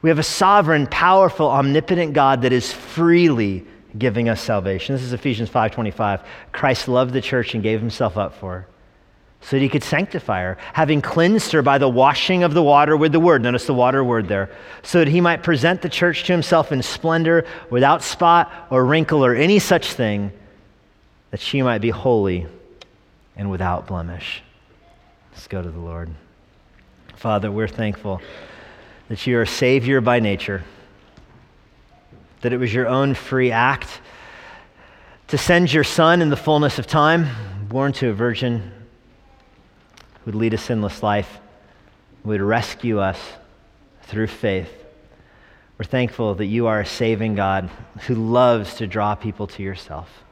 [0.00, 4.94] We have a sovereign, powerful, omnipotent God that is freely giving us salvation.
[4.94, 6.22] This is Ephesians 5:25.
[6.52, 8.66] Christ loved the church and gave himself up for her
[9.42, 12.96] so that he could sanctify her, having cleansed her by the washing of the water
[12.96, 13.42] with the word.
[13.42, 14.48] Notice the water word there.
[14.82, 19.24] So that he might present the church to himself in splendor, without spot or wrinkle
[19.24, 20.32] or any such thing,
[21.32, 22.46] that she might be holy
[23.36, 24.42] and without blemish.
[25.32, 26.10] Let's go to the Lord.
[27.16, 28.20] Father, we're thankful
[29.08, 30.64] that you are a Savior by nature,
[32.40, 34.00] that it was your own free act
[35.28, 37.28] to send your Son in the fullness of time,
[37.68, 38.72] born to a virgin,
[40.14, 41.38] who would lead a sinless life,
[42.24, 43.18] would rescue us
[44.02, 44.70] through faith.
[45.78, 47.70] We're thankful that you are a saving God
[48.06, 50.22] who loves to draw people to yourself.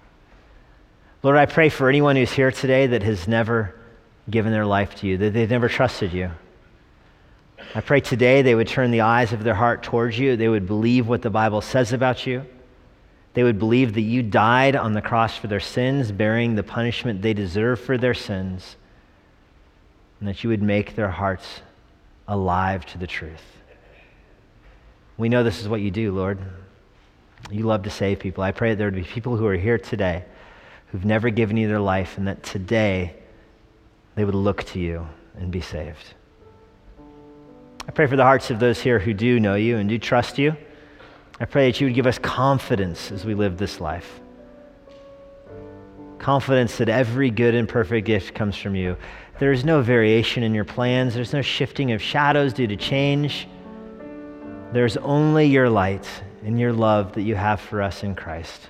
[1.23, 3.75] Lord, I pray for anyone who's here today that has never
[4.31, 6.31] given their life to you, that they've never trusted you.
[7.75, 10.37] I pray today they would turn the eyes of their heart towards you.
[10.37, 12.47] They would believe what the Bible says about you.
[13.35, 17.21] They would believe that you died on the cross for their sins, bearing the punishment
[17.21, 18.77] they deserve for their sins,
[20.21, 21.61] and that you would make their hearts
[22.29, 23.45] alive to the truth.
[25.19, 26.39] We know this is what you do, Lord.
[27.51, 28.43] You love to save people.
[28.43, 30.25] I pray that there would be people who are here today
[30.91, 33.15] who've never given you their life, and that today
[34.15, 36.15] they would look to you and be saved.
[37.87, 40.39] I pray for the hearts of those here who do know you and do trust
[40.39, 40.57] you.
[41.41, 44.21] I pray that you would give us confidence as we live this life.
[46.19, 48.97] Confidence that every good and perfect gift comes from you.
[49.39, 53.49] There is no variation in your plans, there's no shifting of shadows due to change.
[54.73, 56.07] There's only your light
[56.45, 58.69] and your love that you have for us in Christ.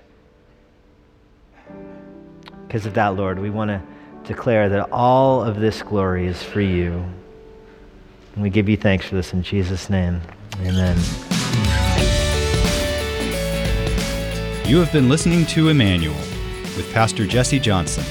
[2.70, 3.82] Because of that, Lord, we want to
[4.22, 7.04] declare that all of this glory is for you.
[8.34, 10.20] And we give you thanks for this in Jesus' name.
[10.60, 10.96] Amen.
[14.68, 16.14] You have been listening to Immanuel
[16.76, 18.04] with Pastor Jesse Johnson.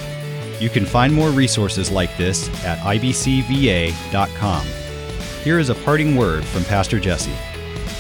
[0.60, 4.66] You can find more resources like this at ibcva.com.
[5.42, 7.32] Here is a parting word from Pastor Jesse.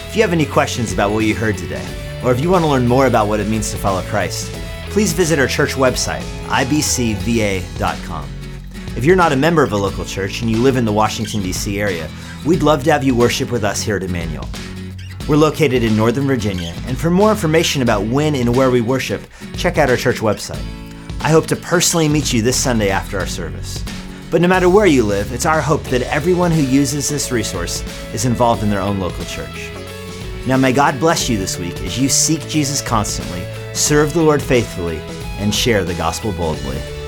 [0.09, 1.87] If you have any questions about what you heard today,
[2.21, 4.53] or if you want to learn more about what it means to follow Christ,
[4.89, 8.29] please visit our church website, ibcva.com.
[8.95, 11.41] If you're not a member of a local church and you live in the Washington,
[11.41, 11.79] D.C.
[11.79, 12.09] area,
[12.45, 14.47] we'd love to have you worship with us here at Immanuel.
[15.27, 19.21] We're located in Northern Virginia, and for more information about when and where we worship,
[19.55, 20.63] check out our church website.
[21.21, 23.83] I hope to personally meet you this Sunday after our service.
[24.31, 27.83] But no matter where you live, it's our hope that everyone who uses this resource
[28.13, 29.71] is involved in their own local church.
[30.47, 33.41] Now, may God bless you this week as you seek Jesus constantly,
[33.79, 34.97] serve the Lord faithfully,
[35.39, 36.98] and share the gospel boldly.